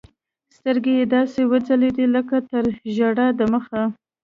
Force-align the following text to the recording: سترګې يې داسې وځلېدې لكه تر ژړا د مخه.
سترګې 0.55 0.93
يې 0.99 1.05
داسې 1.15 1.41
وځلېدې 1.51 2.05
لكه 2.15 2.37
تر 2.49 2.63
ژړا 2.95 3.27
د 3.39 3.41
مخه. 3.53 3.83